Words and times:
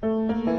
Música 0.00 0.57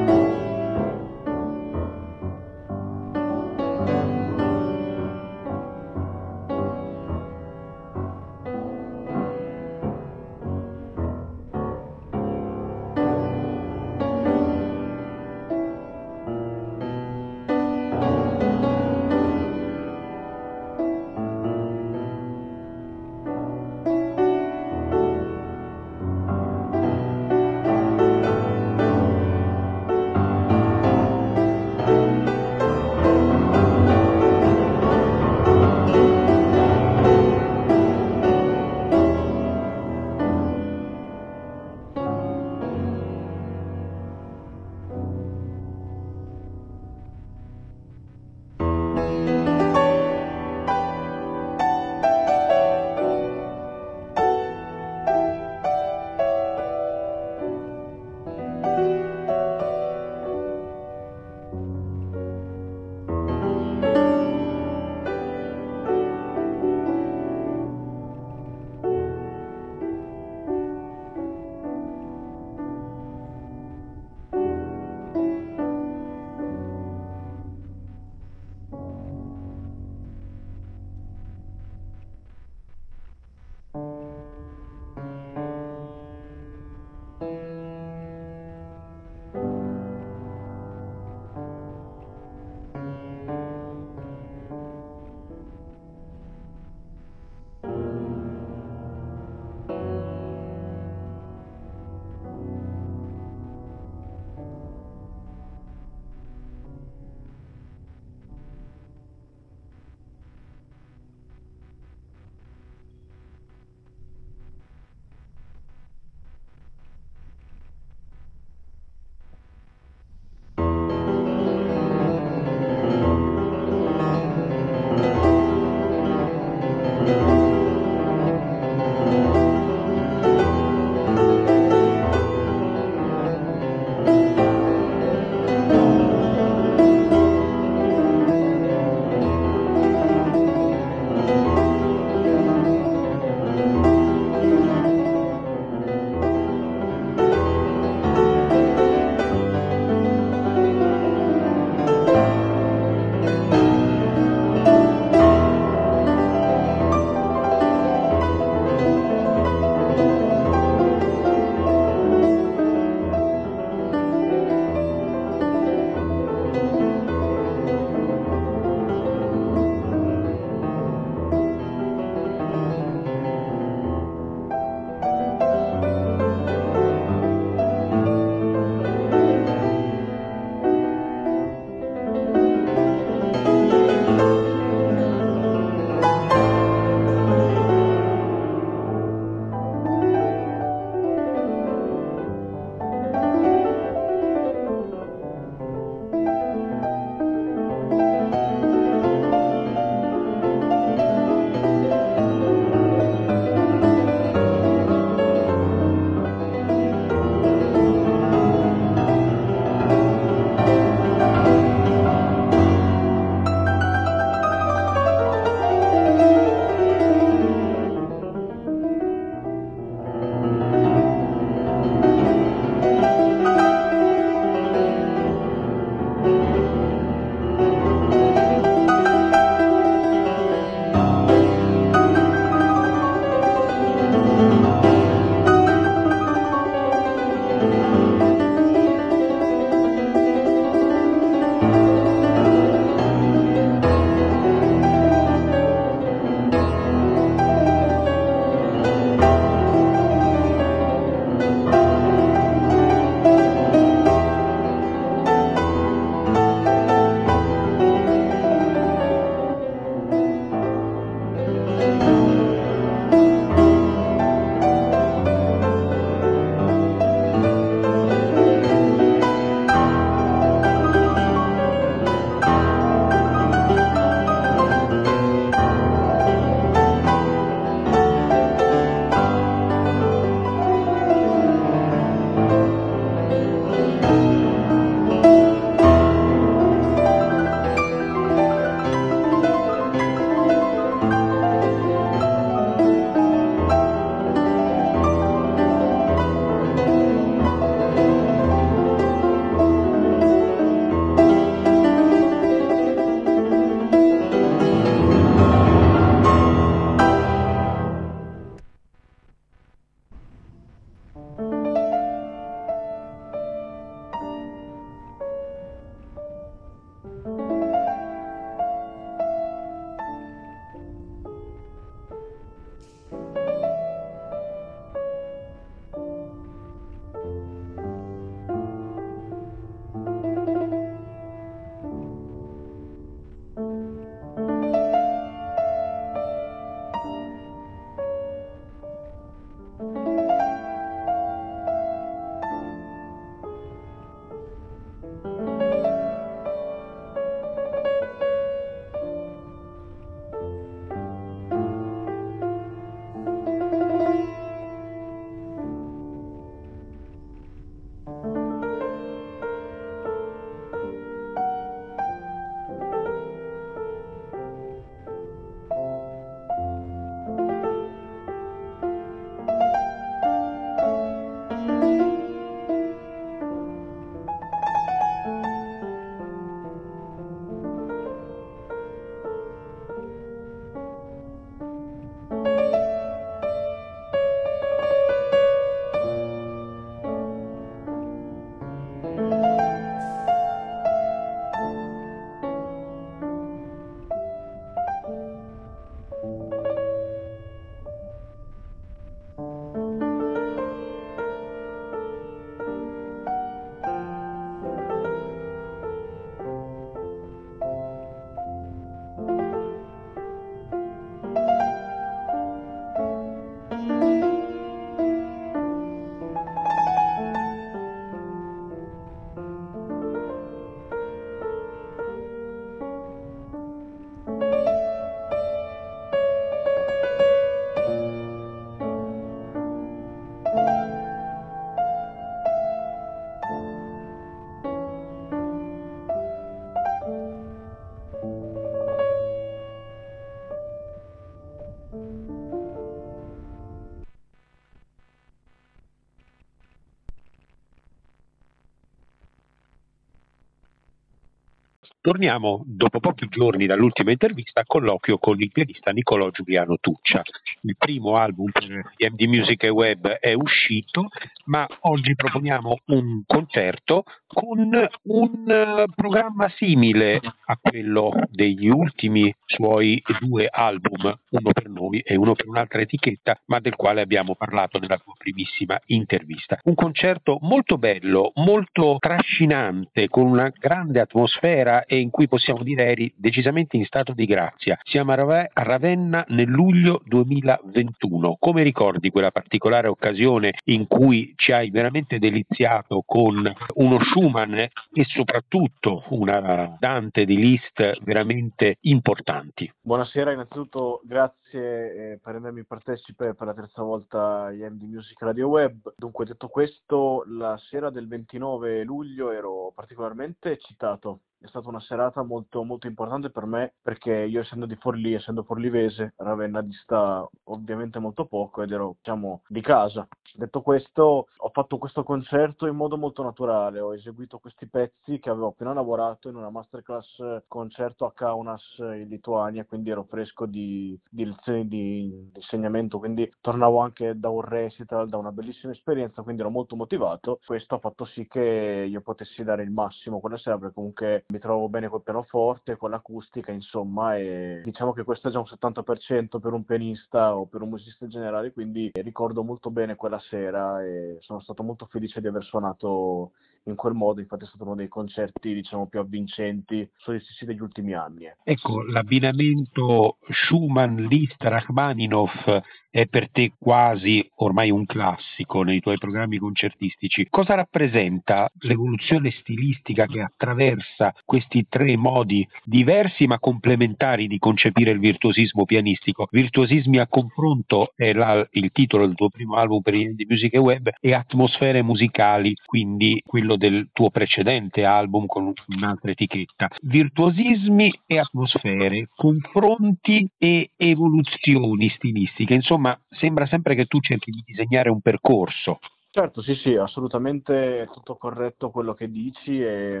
Torniamo 452.06 452.62
dopo 452.64 453.00
pochi 453.00 453.26
giorni 453.28 453.66
dall'ultima 453.66 454.12
intervista 454.12 454.60
a 454.60 454.64
colloquio 454.64 455.18
con 455.18 455.40
il 455.40 455.50
pianista 455.50 455.90
Nicolò 455.90 456.30
Giuliano 456.30 456.76
Tuccia. 456.80 457.20
Il 457.62 457.74
primo 457.76 458.14
album 458.14 458.52
per 458.52 458.92
MD 459.10 459.22
Music 459.22 459.64
e 459.64 459.70
Web 459.70 460.06
è 460.06 460.32
uscito, 460.32 461.08
ma 461.46 461.66
oggi 461.80 462.14
proponiamo 462.14 462.78
un 462.86 463.22
concerto 463.26 464.04
con 464.28 464.86
un 465.02 465.50
eh, 465.50 465.84
programma 465.94 466.48
simile 466.50 467.20
a 467.46 467.58
quello 467.60 468.12
degli 468.30 468.68
ultimi 468.68 469.34
suoi 469.44 470.00
due 470.20 470.48
album, 470.48 471.12
uno 471.30 471.50
per 471.52 471.68
noi 471.68 471.98
e 472.00 472.16
uno 472.16 472.34
per 472.34 472.46
un'altra 472.46 472.82
etichetta, 472.82 473.40
ma 473.46 473.58
del 473.58 473.74
quale 473.74 474.00
abbiamo 474.00 474.36
parlato 474.36 474.78
nella 474.78 475.00
sua 475.02 475.14
primissima 475.18 475.80
intervista. 475.86 476.60
Un 476.64 476.74
concerto 476.74 477.38
molto 477.40 477.78
bello, 477.78 478.30
molto 478.36 478.96
trascinante, 479.00 480.08
con 480.08 480.26
una 480.26 480.52
grande 480.56 481.00
atmosfera 481.00 481.84
e 481.84 481.95
in 481.98 482.10
cui 482.10 482.28
possiamo 482.28 482.62
dire 482.62 482.86
eri 482.86 483.12
decisamente 483.16 483.76
in 483.76 483.84
stato 483.84 484.12
di 484.12 484.26
grazia. 484.26 484.78
Siamo 484.82 485.12
a 485.12 485.48
Ravenna 485.52 486.24
nel 486.28 486.48
luglio 486.48 487.00
2021. 487.04 488.36
Come 488.38 488.62
ricordi 488.62 489.10
quella 489.10 489.30
particolare 489.30 489.88
occasione 489.88 490.54
in 490.64 490.86
cui 490.86 491.32
ci 491.36 491.52
hai 491.52 491.70
veramente 491.70 492.18
deliziato 492.18 493.02
con 493.04 493.50
uno 493.74 494.04
Schumann 494.04 494.54
e 494.54 494.72
soprattutto 495.06 496.04
una 496.10 496.76
Dante 496.78 497.24
di 497.24 497.36
Liszt 497.36 498.02
veramente 498.02 498.76
importanti? 498.82 499.70
Buonasera, 499.80 500.32
innanzitutto 500.32 501.00
grazie 501.04 502.12
eh, 502.12 502.18
per 502.22 502.34
rendermi 502.34 502.64
partecipe 502.64 503.34
per 503.34 503.46
la 503.46 503.54
terza 503.54 503.82
volta 503.82 504.44
agli 504.44 504.62
MD 504.62 504.82
Music 504.82 505.20
Radio 505.22 505.48
Web. 505.48 505.94
Dunque, 505.96 506.24
detto 506.24 506.48
questo, 506.48 507.24
la 507.28 507.56
sera 507.56 507.90
del 507.90 508.08
29 508.08 508.84
luglio 508.84 509.30
ero 509.30 509.72
particolarmente 509.74 510.52
eccitato 510.52 511.20
è 511.40 511.46
stata 511.46 511.68
una 511.68 511.80
serata 511.80 512.22
molto, 512.22 512.62
molto 512.62 512.86
importante 512.86 513.30
per 513.30 513.46
me 513.46 513.74
perché 513.82 514.12
io 514.12 514.40
essendo 514.40 514.66
di 514.66 514.76
Forlì, 514.76 515.14
essendo 515.14 515.42
forlivese, 515.42 516.14
Ravenna 516.16 516.60
dista 516.62 517.28
ovviamente 517.44 517.98
molto 517.98 518.26
poco 518.26 518.62
ed 518.62 518.72
ero 518.72 518.96
diciamo 518.98 519.42
di 519.48 519.60
casa. 519.60 520.06
Detto 520.34 520.60
questo, 520.60 521.28
ho 521.36 521.48
fatto 521.50 521.78
questo 521.78 522.02
concerto 522.02 522.66
in 522.66 522.76
modo 522.76 522.96
molto 522.98 523.22
naturale, 523.22 523.80
ho 523.80 523.94
eseguito 523.94 524.38
questi 524.38 524.66
pezzi 524.68 525.18
che 525.18 525.30
avevo 525.30 525.48
appena 525.48 525.72
lavorato 525.72 526.28
in 526.28 526.36
una 526.36 526.50
masterclass 526.50 527.44
concerto 527.46 528.04
a 528.04 528.12
Kaunas 528.12 528.76
in 528.78 529.06
Lituania, 529.08 529.64
quindi 529.64 529.90
ero 529.90 530.04
fresco 530.04 530.46
di, 530.46 530.98
di 531.08 531.24
lezioni 531.24 531.66
di, 531.66 532.28
di 532.32 532.38
insegnamento, 532.38 532.98
quindi 532.98 533.32
tornavo 533.40 533.78
anche 533.78 534.18
da 534.18 534.28
un 534.28 534.42
recital, 534.42 535.08
da 535.08 535.16
una 535.16 535.32
bellissima 535.32 535.72
esperienza, 535.72 536.22
quindi 536.22 536.42
ero 536.42 536.50
molto 536.50 536.76
motivato. 536.76 537.40
Questo 537.44 537.76
ha 537.76 537.78
fatto 537.78 538.04
sì 538.04 538.26
che 538.26 538.86
io 538.88 539.00
potessi 539.00 539.42
dare 539.42 539.62
il 539.62 539.70
massimo 539.70 540.20
quella 540.20 540.36
sera 540.36 540.58
perché 540.58 540.74
comunque 540.74 541.24
mi 541.28 541.38
trovo 541.40 541.68
bene 541.68 541.88
col 541.88 542.02
pianoforte, 542.02 542.76
con 542.76 542.90
l'acustica, 542.90 543.50
insomma, 543.50 544.16
e 544.16 544.60
diciamo 544.64 544.92
che 544.92 545.02
questo 545.02 545.28
è 545.28 545.30
già 545.32 545.38
un 545.38 545.46
70% 545.46 546.38
per 546.38 546.52
un 546.52 546.64
pianista 546.64 547.36
o 547.36 547.46
per 547.46 547.62
un 547.62 547.70
musicista 547.70 548.04
in 548.04 548.10
generale, 548.10 548.52
quindi 548.52 548.90
ricordo 548.94 549.42
molto 549.42 549.70
bene 549.70 549.96
quella 549.96 550.20
sera 550.20 550.84
e 550.84 551.18
sono 551.20 551.40
stato 551.40 551.62
molto 551.64 551.86
felice 551.86 552.20
di 552.20 552.28
aver 552.28 552.44
suonato 552.44 553.32
in 553.66 553.74
quel 553.74 553.94
modo, 553.94 554.20
infatti 554.20 554.44
è 554.44 554.46
stato 554.46 554.64
uno 554.64 554.74
dei 554.74 554.88
concerti 554.88 555.52
diciamo 555.52 555.86
più 555.86 555.98
avvincenti 556.00 556.88
soddisfacenti 556.96 557.46
degli 557.46 557.62
ultimi 557.62 557.94
anni. 557.94 558.30
Ecco, 558.42 558.82
l'abbinamento 558.82 560.18
Schumann-Liszt 560.28 561.42
Rachmaninoff 561.42 562.48
è 562.96 563.06
per 563.08 563.30
te 563.30 563.52
quasi 563.58 564.26
ormai 564.36 564.70
un 564.70 564.86
classico 564.86 565.62
nei 565.62 565.80
tuoi 565.80 565.98
programmi 565.98 566.38
concertistici. 566.38 567.26
Cosa 567.28 567.54
rappresenta 567.54 568.48
l'evoluzione 568.60 569.30
stilistica 569.32 570.06
che 570.06 570.22
attraversa 570.22 571.12
questi 571.24 571.66
tre 571.68 571.94
modi 571.98 572.48
diversi 572.64 573.26
ma 573.26 573.38
complementari 573.38 574.26
di 574.26 574.38
concepire 574.38 574.92
il 574.92 574.98
virtuosismo 574.98 575.66
pianistico? 575.66 576.26
Virtuosismi 576.30 576.98
a 576.98 577.06
confronto 577.06 577.92
è 577.94 578.14
la, 578.14 578.46
il 578.52 578.70
titolo 578.72 579.04
del 579.04 579.14
tuo 579.14 579.28
primo 579.28 579.56
album 579.56 579.82
per 579.82 579.92
i 579.92 580.14
Music 580.26 580.54
e 580.54 580.58
Web 580.58 580.88
e 580.98 581.12
atmosfere 581.12 581.82
musicali, 581.82 582.54
quindi 582.64 583.22
quello 583.26 583.55
del 583.56 583.88
tuo 583.92 584.10
precedente 584.10 584.84
album 584.84 585.26
con 585.26 585.52
un'altra 585.68 586.10
etichetta. 586.10 586.68
Virtuosismi 586.82 587.92
e 588.06 588.18
atmosfere, 588.18 589.08
confronti 589.14 590.28
e 590.38 590.70
evoluzioni 590.76 591.88
stilistiche, 591.90 592.54
insomma 592.54 592.98
sembra 593.10 593.46
sempre 593.46 593.74
che 593.74 593.86
tu 593.86 594.00
cerchi 594.00 594.30
di 594.30 594.42
disegnare 594.44 594.90
un 594.90 595.00
percorso. 595.00 595.78
Certo, 596.10 596.40
sì, 596.40 596.54
sì, 596.54 596.74
assolutamente 596.74 597.90
tutto 597.92 598.16
corretto 598.16 598.70
quello 598.70 598.94
che 598.94 599.10
dici 599.10 599.60
e 599.60 600.00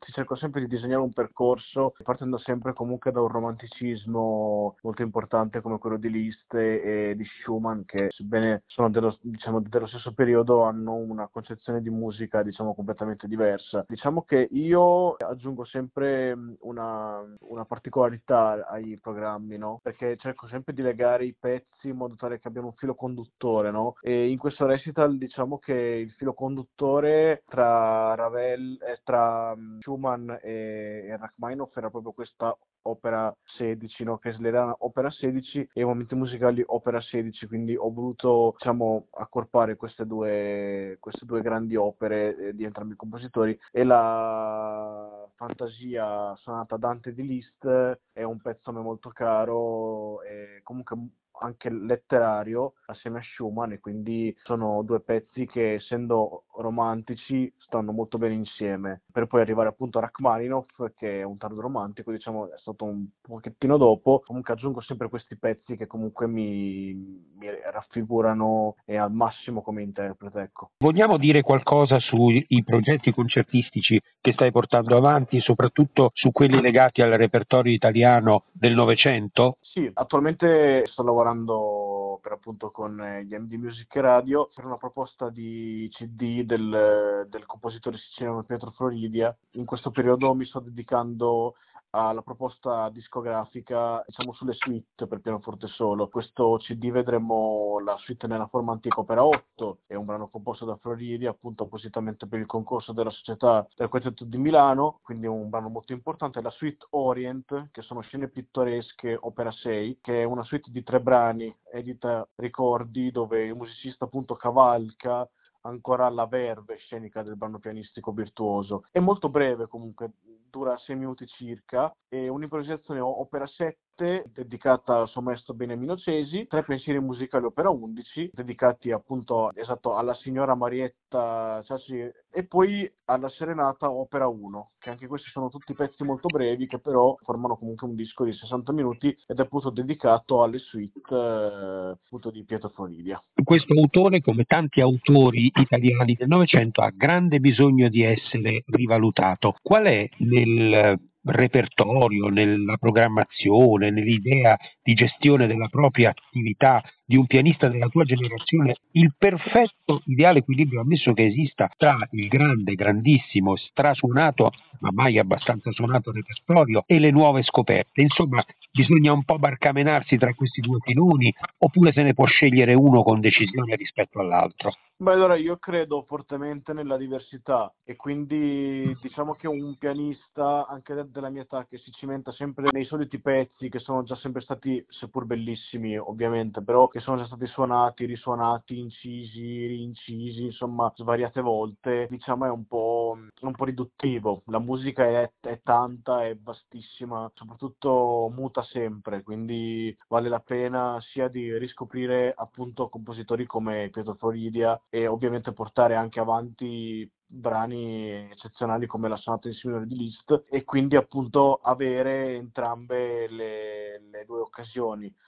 si 0.00 0.12
cerca 0.12 0.36
sempre 0.36 0.60
di 0.60 0.66
disegnare 0.66 1.00
un 1.00 1.12
percorso 1.12 1.94
partendo 2.02 2.38
sempre 2.38 2.72
comunque 2.72 3.12
da 3.12 3.20
un 3.20 3.28
romanticismo 3.28 4.76
molto 4.82 5.02
importante 5.02 5.60
come 5.60 5.78
quello 5.78 5.96
di 5.96 6.10
Liszt 6.10 6.54
e 6.54 7.14
di 7.16 7.24
Schumann 7.24 7.82
che 7.84 8.08
sebbene 8.10 8.62
sono 8.66 8.90
dello, 8.90 9.16
diciamo, 9.20 9.60
dello 9.60 9.86
stesso 9.86 10.12
periodo 10.12 10.62
hanno 10.62 10.94
una 10.94 11.28
concezione 11.28 11.80
di 11.80 11.90
musica 11.90 12.42
diciamo 12.42 12.74
completamente 12.74 13.26
diversa. 13.26 13.84
Diciamo 13.88 14.22
che 14.22 14.48
io 14.52 15.14
aggiungo 15.14 15.64
sempre 15.64 16.36
una, 16.60 17.22
una 17.40 17.64
particolarità 17.64 18.66
ai 18.68 18.98
programmi, 18.98 19.56
no? 19.56 19.80
Perché 19.82 20.16
cerco 20.16 20.46
sempre 20.48 20.72
di 20.72 20.82
legare 20.82 21.24
i 21.24 21.34
pezzi 21.38 21.88
in 21.88 21.96
modo 21.96 22.14
tale 22.16 22.38
che 22.38 22.48
abbiano 22.48 22.68
un 22.68 22.74
filo 22.74 22.94
conduttore, 22.94 23.70
no? 23.70 23.94
E 24.00 24.28
in 24.28 24.38
questo 24.38 24.66
recital 24.66 25.16
diciamo 25.16 25.58
che 25.58 25.72
il 25.72 26.12
filo 26.12 26.34
conduttore 26.34 27.42
tra 27.46 28.14
Ravel, 28.14 28.78
eh, 28.82 29.00
tra 29.04 29.54
Schumann 29.80 29.95
e, 30.42 31.06
e 31.08 31.16
Rachmaninoff 31.16 31.76
era 31.76 31.90
proprio 31.90 32.12
questa 32.12 32.56
opera 32.82 33.34
16, 33.56 34.04
no? 34.04 34.18
Kesslerana 34.18 34.76
opera 34.80 35.10
16 35.10 35.70
e 35.72 35.84
momenti 35.84 36.14
musicali 36.14 36.62
opera 36.66 37.00
16, 37.00 37.46
quindi 37.46 37.74
ho 37.76 37.92
voluto 37.92 38.54
diciamo 38.56 39.08
accorpare 39.12 39.76
queste 39.76 40.06
due, 40.06 40.96
queste 41.00 41.24
due 41.24 41.42
grandi 41.42 41.76
opere 41.76 42.36
eh, 42.36 42.54
di 42.54 42.64
entrambi 42.64 42.94
i 42.94 42.96
compositori 42.96 43.58
e 43.72 43.84
la 43.84 45.28
fantasia 45.34 46.34
suonata 46.36 46.76
Dante 46.76 47.12
di 47.12 47.26
Liszt 47.26 47.66
è 48.12 48.22
un 48.22 48.40
pezzo 48.40 48.70
a 48.70 48.72
me 48.72 48.80
molto 48.80 49.10
caro 49.10 50.22
e 50.22 50.60
comunque 50.62 50.96
anche 51.40 51.70
letterario 51.70 52.74
assieme 52.86 53.18
a 53.18 53.22
Schumann 53.22 53.72
e 53.72 53.80
quindi 53.80 54.36
sono 54.44 54.82
due 54.82 55.00
pezzi 55.00 55.46
che 55.46 55.74
essendo 55.74 56.44
romantici 56.56 57.52
stanno 57.58 57.92
molto 57.92 58.18
bene 58.18 58.34
insieme 58.34 59.02
per 59.10 59.26
poi 59.26 59.40
arrivare 59.40 59.68
appunto 59.68 59.98
a 59.98 60.02
Rachmaninoff 60.02 60.82
che 60.96 61.20
è 61.20 61.22
un 61.22 61.36
tardo 61.36 61.60
romantico 61.60 62.12
diciamo 62.12 62.52
è 62.52 62.58
stato 62.58 62.84
un 62.84 63.06
pochettino 63.20 63.76
dopo 63.76 64.22
comunque 64.24 64.54
aggiungo 64.54 64.80
sempre 64.80 65.08
questi 65.08 65.36
pezzi 65.36 65.76
che 65.76 65.86
comunque 65.86 66.26
mi, 66.26 66.94
mi 66.94 67.46
raffigurano 67.70 68.76
e 68.84 68.96
al 68.96 69.12
massimo 69.12 69.62
come 69.62 69.82
interprete 69.82 70.40
ecco. 70.40 70.70
vogliamo 70.78 71.18
dire 71.18 71.42
qualcosa 71.42 71.98
sui 71.98 72.46
progetti 72.64 73.12
concertistici 73.12 74.00
che 74.20 74.32
stai 74.32 74.50
portando 74.50 74.96
avanti 74.96 75.40
soprattutto 75.40 76.10
su 76.12 76.32
quelli 76.32 76.60
legati 76.60 77.02
al 77.02 77.10
repertorio 77.12 77.72
italiano 77.72 78.44
del 78.52 78.74
Novecento? 78.74 79.58
Sì, 79.60 79.90
attualmente 79.92 80.84
sto 80.86 81.02
lavorando 81.02 81.25
lavorando 81.26 82.18
per 82.22 82.32
appunto 82.32 82.70
con 82.70 83.00
eh, 83.00 83.24
gli 83.24 83.34
MD 83.34 83.52
Music 83.54 83.94
Radio 83.96 84.50
per 84.54 84.64
una 84.64 84.76
proposta 84.76 85.28
di 85.28 85.88
CD 85.92 86.42
del, 86.42 87.26
del 87.28 87.46
compositore 87.46 87.98
siciliano 87.98 88.44
Pietro 88.44 88.70
Floridia. 88.70 89.36
In 89.52 89.64
questo 89.64 89.90
periodo 89.90 90.34
mi 90.34 90.46
sto 90.46 90.60
dedicando 90.60 91.56
alla 91.96 92.22
proposta 92.22 92.90
discografica 92.90 94.02
diciamo 94.06 94.32
sulle 94.34 94.52
suite 94.52 95.06
per 95.06 95.20
pianoforte 95.20 95.66
solo. 95.66 96.08
Questo 96.08 96.56
CD 96.58 96.90
vedremo 96.90 97.80
la 97.80 97.96
suite 97.96 98.26
nella 98.26 98.46
forma 98.46 98.72
antica 98.72 99.00
opera 99.00 99.24
8, 99.24 99.78
è 99.86 99.94
un 99.94 100.04
brano 100.04 100.28
composto 100.28 100.64
da 100.64 100.76
Floridi 100.76 101.26
appunto 101.26 101.64
appositamente 101.64 102.26
per 102.26 102.38
il 102.38 102.46
concorso 102.46 102.92
della 102.92 103.10
società 103.10 103.66
del 103.74 103.88
quartetto 103.88 104.24
di 104.24 104.36
Milano, 104.36 105.00
quindi 105.02 105.26
un 105.26 105.48
brano 105.48 105.68
molto 105.68 105.92
importante, 105.92 106.42
la 106.42 106.50
suite 106.50 106.86
Orient, 106.90 107.70
che 107.70 107.82
sono 107.82 108.00
scene 108.02 108.28
pittoresche 108.28 109.16
opera 109.18 109.50
6, 109.50 109.98
che 110.02 110.20
è 110.20 110.24
una 110.24 110.44
suite 110.44 110.70
di 110.70 110.82
tre 110.82 111.00
brani, 111.00 111.54
edita 111.72 112.26
ricordi 112.36 113.10
dove 113.10 113.44
il 113.44 113.54
musicista 113.54 114.04
appunto 114.04 114.34
cavalca 114.34 115.28
ancora 115.62 116.08
la 116.08 116.26
verve 116.26 116.76
scenica 116.76 117.22
del 117.22 117.36
brano 117.36 117.58
pianistico 117.58 118.12
virtuoso. 118.12 118.84
È 118.90 119.00
molto 119.00 119.28
breve 119.28 119.66
comunque, 119.66 120.12
dura 120.56 120.78
6 120.78 120.96
minuti 120.96 121.26
circa, 121.26 121.94
è 122.08 122.28
un'improvvisazione 122.28 123.00
opera 123.00 123.46
7 123.46 123.78
dedicata 123.96 124.98
al 124.98 125.08
suo 125.08 125.22
maestro 125.22 125.54
Beniamino 125.54 125.96
Cesi, 125.96 126.46
tre 126.46 126.62
pensieri 126.62 127.00
musicali 127.00 127.46
opera 127.46 127.70
11 127.70 128.30
dedicati 128.32 128.90
appunto 128.90 129.52
esatto 129.54 129.96
alla 129.96 130.14
signora 130.14 130.54
Marietta 130.54 131.62
Ciaci 131.64 132.10
e 132.30 132.44
poi 132.44 132.90
alla 133.06 133.28
serenata 133.30 133.90
opera 133.90 134.28
1, 134.28 134.72
che 134.78 134.90
anche 134.90 135.06
questi 135.06 135.30
sono 135.30 135.48
tutti 135.48 135.72
pezzi 135.72 136.04
molto 136.04 136.28
brevi 136.28 136.66
che 136.66 136.78
però 136.78 137.16
formano 137.22 137.56
comunque 137.56 137.88
un 137.88 137.94
disco 137.94 138.24
di 138.24 138.32
60 138.32 138.72
minuti 138.72 139.16
ed 139.26 139.38
è 139.38 139.42
appunto 139.42 139.70
dedicato 139.70 140.42
alle 140.42 140.58
suite 140.58 141.00
eh, 141.10 141.96
appunto 142.04 142.30
di 142.30 142.44
Pietro 142.44 142.68
Floridia. 142.68 143.22
Questo 143.42 143.72
autore, 143.74 144.20
come 144.20 144.44
tanti 144.44 144.80
autori 144.80 145.50
italiani 145.54 146.14
del 146.14 146.28
Novecento, 146.28 146.82
ha 146.82 146.92
grande 146.94 147.38
bisogno 147.38 147.88
di 147.88 148.02
essere 148.02 148.64
rivalutato. 148.66 149.54
Qual 149.62 149.84
è 149.84 150.08
nel 150.18 150.98
repertorio, 151.26 152.28
nella 152.28 152.76
programmazione, 152.76 153.90
nell'idea 153.90 154.56
di 154.82 154.94
gestione 154.94 155.46
della 155.46 155.68
propria 155.68 156.10
attività 156.10 156.82
di 157.04 157.16
un 157.16 157.26
pianista 157.26 157.68
della 157.68 157.88
tua 157.88 158.04
generazione, 158.04 158.76
il 158.92 159.14
perfetto 159.16 160.02
ideale 160.06 160.40
equilibrio, 160.40 160.80
ammesso 160.80 161.12
che 161.12 161.26
esista, 161.26 161.70
tra 161.76 161.96
il 162.10 162.26
grande, 162.26 162.74
grandissimo, 162.74 163.54
strasuonato, 163.56 164.50
ma 164.80 164.90
mai 164.92 165.18
abbastanza 165.18 165.70
suonato 165.70 166.10
repertorio 166.10 166.82
e 166.86 166.98
le 166.98 167.10
nuove 167.10 167.42
scoperte. 167.42 168.00
Insomma, 168.00 168.44
bisogna 168.72 169.12
un 169.12 169.24
po' 169.24 169.38
barcamenarsi 169.38 170.16
tra 170.18 170.34
questi 170.34 170.60
due 170.60 170.78
filoni, 170.80 171.32
oppure 171.58 171.92
se 171.92 172.02
ne 172.02 172.14
può 172.14 172.26
scegliere 172.26 172.74
uno 172.74 173.02
con 173.02 173.20
decisione 173.20 173.76
rispetto 173.76 174.18
all'altro. 174.18 174.72
Beh, 174.98 175.12
allora 175.12 175.34
io 175.36 175.58
credo 175.58 176.04
fortemente 176.08 176.72
nella 176.72 176.96
diversità 176.96 177.70
e 177.84 177.96
quindi 177.96 178.96
diciamo 179.02 179.34
che 179.34 179.46
un 179.46 179.76
pianista 179.76 180.66
anche 180.66 180.94
della 181.10 181.28
mia 181.28 181.42
età 181.42 181.66
che 181.66 181.76
si 181.76 181.90
cimenta 181.92 182.32
sempre 182.32 182.70
nei 182.72 182.86
soliti 182.86 183.20
pezzi 183.20 183.68
che 183.68 183.78
sono 183.78 184.04
già 184.04 184.14
sempre 184.16 184.40
stati, 184.40 184.82
seppur 184.88 185.26
bellissimi 185.26 185.98
ovviamente, 185.98 186.62
però 186.62 186.88
che 186.88 187.00
sono 187.00 187.18
già 187.18 187.26
stati 187.26 187.44
suonati, 187.46 188.06
risuonati, 188.06 188.78
incisi, 188.78 189.66
rincisi, 189.66 190.44
insomma 190.44 190.90
svariate 190.96 191.42
volte, 191.42 192.06
diciamo 192.08 192.46
è 192.46 192.50
un 192.50 192.66
po', 192.66 193.18
un 193.42 193.52
po 193.52 193.64
riduttivo. 193.66 194.44
La 194.46 194.58
musica 194.60 195.04
è, 195.04 195.30
è 195.40 195.60
tanta, 195.62 196.24
è 196.24 196.34
vastissima, 196.40 197.30
soprattutto 197.34 198.32
muta 198.34 198.62
sempre, 198.62 199.22
quindi 199.22 199.94
vale 200.08 200.30
la 200.30 200.40
pena 200.40 200.98
sia 201.02 201.28
di 201.28 201.54
riscoprire 201.58 202.32
appunto 202.34 202.88
compositori 202.88 203.44
come 203.44 203.90
Pietro 203.92 204.14
Floridia 204.14 204.80
e 204.88 205.06
ovviamente 205.06 205.52
portare 205.52 205.94
anche 205.94 206.20
avanti 206.20 207.10
brani 207.28 208.30
eccezionali 208.30 208.86
come 208.86 209.08
la 209.08 209.16
sonata 209.16 209.48
in 209.48 209.54
si 209.54 209.66
minore 209.66 209.86
di 209.86 209.96
Liszt 209.96 210.44
e 210.48 210.64
quindi 210.64 210.96
appunto 210.96 211.56
avere 211.56 212.34
entrambe 212.34 213.28
le, 213.28 214.00
le 214.10 214.24
due 214.24 214.40
occasioni 214.40 215.12